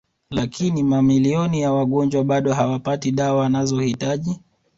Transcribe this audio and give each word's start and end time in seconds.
Lakini 0.29 0.83
mamilioni 0.83 1.61
ya 1.61 1.73
wagonjwa 1.73 2.23
bado 2.23 2.53
hawapati 2.53 3.11
dawa 3.11 3.39
wanazohitaji 3.41 4.39